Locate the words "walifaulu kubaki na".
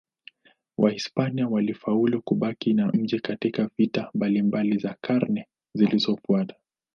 1.47-2.87